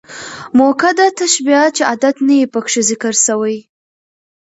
مؤکده 0.57 1.07
تشبيه، 1.19 1.61
چي 1.75 1.83
ادات 1.93 2.15
نه 2.27 2.33
يي 2.39 2.45
پکښي 2.53 2.81
ذکر 2.89 3.13
سوي. 3.25 3.57